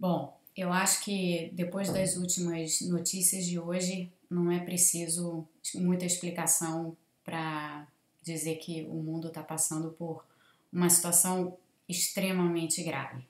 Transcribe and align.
Bom, 0.00 0.34
eu 0.56 0.72
acho 0.72 1.04
que 1.04 1.50
depois 1.52 1.92
das 1.92 2.16
últimas 2.16 2.80
notícias 2.80 3.44
de 3.44 3.58
hoje, 3.58 4.10
não 4.30 4.50
é 4.50 4.58
preciso 4.58 5.46
muita 5.74 6.06
explicação 6.06 6.96
para 7.22 7.86
dizer 8.22 8.56
que 8.56 8.86
o 8.88 8.94
mundo 8.94 9.28
está 9.28 9.42
passando 9.42 9.90
por 9.90 10.24
uma 10.72 10.88
situação 10.88 11.54
extremamente 11.86 12.82
grave. 12.82 13.26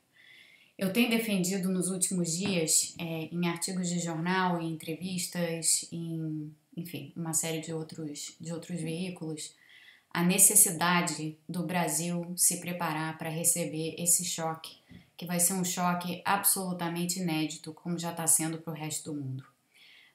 Eu 0.79 0.93
tenho 0.93 1.11
defendido 1.11 1.69
nos 1.69 1.89
últimos 1.89 2.39
dias, 2.39 2.95
é, 3.01 3.29
em 3.33 3.49
artigos 3.49 3.89
de 3.89 3.99
jornal, 3.99 4.63
em 4.63 4.71
entrevistas, 4.71 5.89
em, 5.91 6.55
enfim, 6.77 7.13
uma 7.17 7.35
série 7.35 7.61
de 7.61 7.75
outros, 7.75 8.37
de 8.41 8.53
outros 8.53 8.81
veículos, 8.81 9.57
a 10.09 10.23
necessidade 10.23 11.37
do 11.49 11.65
Brasil 11.65 12.33
se 12.37 12.61
preparar 12.61 13.19
para 13.19 13.29
receber 13.29 13.97
esse 13.99 14.25
choque 14.25 14.80
que 15.21 15.27
vai 15.27 15.39
ser 15.39 15.53
um 15.53 15.63
choque 15.63 16.23
absolutamente 16.25 17.21
inédito, 17.21 17.75
como 17.75 17.99
já 17.99 18.11
está 18.11 18.27
sendo 18.27 18.57
para 18.57 18.73
o 18.73 18.75
resto 18.75 19.13
do 19.13 19.21
mundo. 19.21 19.45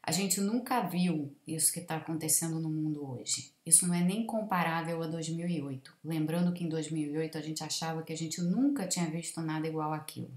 A 0.02 0.12
gente 0.12 0.42
nunca 0.42 0.82
viu 0.82 1.32
isso 1.46 1.72
que 1.72 1.80
está 1.80 1.98
acontecendo 1.98 2.60
no 2.60 2.72
mundo 2.72 3.08
hoje. 3.08 3.54
Isso 3.64 3.88
não 3.88 3.94
é 3.94 4.02
nem 4.02 4.26
comparável 4.26 5.04
a 5.04 5.06
2008. 5.06 5.96
Lembrando 6.04 6.52
que 6.54 6.64
em 6.64 6.68
2008 6.68 7.38
a 7.38 7.42
gente 7.42 7.64
achava 7.64 8.02
que 8.02 8.12
a 8.12 8.18
gente 8.18 8.42
nunca 8.42 8.88
tinha 8.88 9.06
visto 9.06 9.40
nada 9.42 9.68
igual 9.68 9.94
àquilo. 9.94 10.34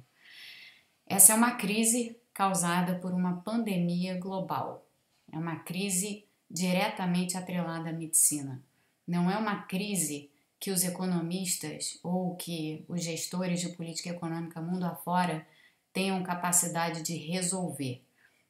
Essa 1.07 1.32
é 1.32 1.35
uma 1.35 1.52
crise 1.52 2.19
causada 2.35 2.96
por 2.96 3.15
uma 3.15 3.41
pandemia 3.41 4.21
global. 4.21 4.87
É 5.32 5.38
uma 5.38 5.60
crise 5.60 6.27
diretamente 6.51 7.38
atrelada 7.38 7.88
à 7.88 7.93
medicina. 7.95 8.62
Não 9.07 9.30
é 9.30 9.38
uma 9.38 9.62
crise 9.62 10.30
que 10.61 10.71
os 10.71 10.85
economistas 10.85 11.98
ou 12.03 12.35
que 12.37 12.85
os 12.89 13.03
gestores 13.03 13.61
de 13.61 13.71
política 13.71 14.11
econômica 14.11 14.61
mundo 14.61 14.85
afora 14.85 15.47
tenham 15.93 16.23
capacidade 16.23 17.03
de 17.03 17.16
resolver. 17.16 18.03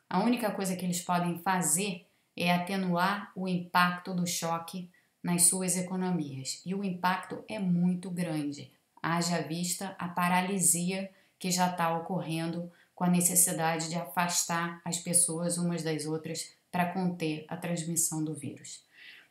A 0.09 0.21
única 0.21 0.51
coisa 0.51 0.75
que 0.75 0.85
eles 0.85 1.03
podem 1.03 1.39
fazer 1.39 2.07
é 2.37 2.53
atenuar 2.53 3.33
o 3.35 3.47
impacto 3.47 4.15
do 4.15 4.27
choque 4.27 4.89
nas 5.23 5.43
suas 5.43 5.77
economias. 5.77 6.63
E 6.65 6.75
o 6.75 6.85
impacto 6.85 7.45
é 7.49 7.59
muito 7.59 8.11
grande. 8.11 8.71
Haja 9.03 9.43
vista 9.43 9.95
a 9.99 10.09
paralisia 10.09 11.11
que 11.39 11.51
já 11.51 11.71
está 11.71 11.97
ocorrendo 11.97 12.71
com 12.95 13.05
a 13.05 13.11
necessidade 13.11 13.89
de 13.89 13.97
afastar 13.97 14.81
as 14.85 14.99
pessoas 14.99 15.59
umas 15.59 15.83
das 15.83 16.07
outras 16.07 16.53
para 16.71 16.93
conter 16.93 17.45
a 17.49 17.57
transmissão 17.57 18.25
do 18.25 18.35
vírus. 18.35 18.83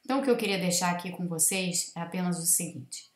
Então, 0.08 0.22
o 0.22 0.24
que 0.24 0.30
eu 0.30 0.38
queria 0.38 0.58
deixar 0.58 0.92
aqui 0.92 1.12
com 1.12 1.28
vocês 1.28 1.92
é 1.94 2.00
apenas 2.00 2.40
o 2.40 2.46
seguinte: 2.46 3.12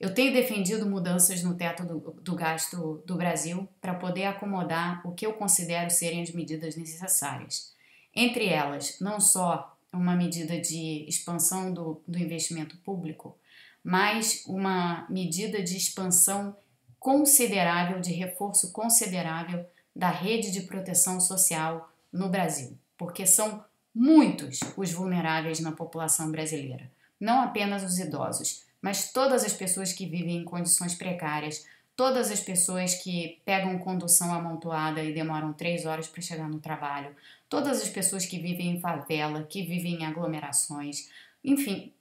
eu 0.00 0.14
tenho 0.14 0.32
defendido 0.32 0.88
mudanças 0.88 1.42
no 1.42 1.54
teto 1.54 1.84
do, 1.84 2.00
do 2.22 2.34
gasto 2.34 3.02
do 3.04 3.16
Brasil 3.16 3.68
para 3.82 3.92
poder 3.92 4.24
acomodar 4.24 5.06
o 5.06 5.12
que 5.12 5.26
eu 5.26 5.34
considero 5.34 5.90
serem 5.90 6.22
as 6.22 6.30
medidas 6.30 6.74
necessárias. 6.74 7.74
Entre 8.16 8.46
elas, 8.46 8.98
não 8.98 9.20
só 9.20 9.76
uma 9.92 10.16
medida 10.16 10.58
de 10.58 11.04
expansão 11.06 11.70
do, 11.70 12.00
do 12.08 12.18
investimento 12.18 12.78
público, 12.78 13.36
mas 13.84 14.42
uma 14.46 15.06
medida 15.10 15.62
de 15.62 15.76
expansão 15.76 16.56
considerável, 16.98 18.00
de 18.00 18.14
reforço 18.14 18.72
considerável 18.72 19.66
da 19.94 20.08
rede 20.08 20.50
de 20.50 20.62
proteção 20.62 21.20
social 21.20 21.92
no 22.10 22.30
Brasil, 22.30 22.78
porque 22.96 23.26
são 23.26 23.62
muitos 23.94 24.60
os 24.76 24.92
vulneráveis 24.92 25.60
na 25.60 25.72
população 25.72 26.30
brasileira, 26.30 26.90
não 27.20 27.40
apenas 27.40 27.82
os 27.82 27.98
idosos, 27.98 28.64
mas 28.80 29.12
todas 29.12 29.44
as 29.44 29.52
pessoas 29.52 29.92
que 29.92 30.06
vivem 30.06 30.38
em 30.38 30.44
condições 30.44 30.94
precárias, 30.94 31.66
todas 31.96 32.30
as 32.30 32.40
pessoas 32.40 32.94
que 32.94 33.40
pegam 33.44 33.78
condução 33.78 34.32
amontoada 34.32 35.02
e 35.02 35.12
demoram 35.12 35.52
três 35.52 35.86
horas 35.86 36.08
para 36.08 36.22
chegar 36.22 36.48
no 36.48 36.58
trabalho, 36.58 37.14
todas 37.48 37.80
as 37.80 37.88
pessoas 37.88 38.26
que 38.26 38.38
vivem 38.38 38.70
em 38.70 38.80
favela, 38.80 39.44
que 39.44 39.62
vivem 39.62 40.02
em 40.02 40.06
aglomerações, 40.06 41.10
enfim, 41.44 41.92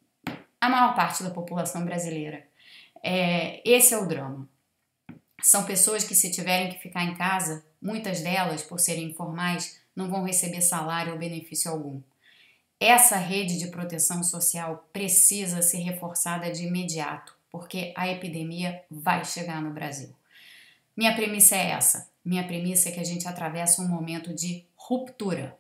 a 0.59 0.69
maior 0.69 0.96
parte 0.96 1.23
da 1.23 1.29
população 1.29 1.84
brasileira. 1.84 2.46
É, 3.03 3.62
esse 3.68 3.94
é 3.94 3.97
o 3.97 4.08
drama. 4.08 4.47
São 5.41 5.66
pessoas 5.66 6.03
que, 6.03 6.13
se 6.13 6.31
tiverem 6.31 6.72
que 6.72 6.79
ficar 6.79 7.03
em 7.03 7.16
casa, 7.16 7.66
muitas 7.81 8.22
delas, 8.22 8.62
por 8.62 8.79
serem 8.79 9.06
informais, 9.06 9.81
não 10.01 10.09
vão 10.09 10.23
receber 10.23 10.62
salário 10.62 11.13
ou 11.13 11.19
benefício 11.19 11.72
algum. 11.72 12.01
Essa 12.79 13.17
rede 13.17 13.59
de 13.59 13.67
proteção 13.67 14.23
social 14.23 14.89
precisa 14.91 15.62
ser 15.62 15.78
reforçada 15.78 16.51
de 16.51 16.66
imediato, 16.66 17.35
porque 17.51 17.94
a 17.95 18.09
epidemia 18.09 18.81
vai 18.90 19.23
chegar 19.23 19.61
no 19.61 19.72
Brasil. 19.72 20.09
Minha 20.97 21.16
premissa 21.16 21.56
é 21.56 21.69
essa. 21.69 22.09
Minha 22.25 22.45
premissa 22.45 22.90
é 22.90 22.91
que 22.91 23.00
a 23.00 23.03
gente 23.03 23.28
atravessa 23.28 23.81
um 23.81 23.88
momento 23.88 24.34
de 24.34 24.66
ruptura. 24.75 25.56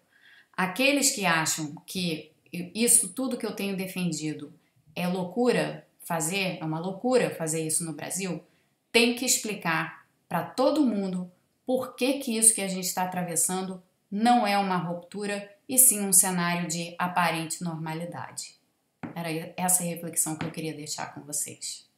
Aqueles 0.57 1.11
que 1.11 1.25
acham 1.25 1.75
que 1.85 2.31
isso 2.51 3.09
tudo 3.09 3.37
que 3.37 3.45
eu 3.45 3.55
tenho 3.55 3.77
defendido 3.77 4.53
é 4.95 5.07
loucura 5.07 5.87
fazer, 5.99 6.57
é 6.59 6.65
uma 6.65 6.79
loucura 6.79 7.33
fazer 7.35 7.65
isso 7.65 7.85
no 7.85 7.93
Brasil, 7.93 8.43
tem 8.91 9.15
que 9.15 9.25
explicar 9.25 10.05
para 10.27 10.43
todo 10.43 10.85
mundo 10.85 11.31
por 11.65 11.95
que, 11.95 12.13
que 12.13 12.35
isso 12.35 12.53
que 12.53 12.61
a 12.61 12.67
gente 12.67 12.85
está 12.85 13.03
atravessando 13.03 13.81
não 14.11 14.45
é 14.45 14.57
uma 14.57 14.75
ruptura 14.75 15.49
e 15.69 15.77
sim 15.77 16.01
um 16.01 16.11
cenário 16.11 16.67
de 16.67 16.93
aparente 16.99 17.63
normalidade. 17.63 18.59
Era 19.15 19.29
essa 19.55 19.83
reflexão 19.83 20.35
que 20.35 20.45
eu 20.45 20.51
queria 20.51 20.73
deixar 20.73 21.13
com 21.13 21.21
vocês. 21.21 21.89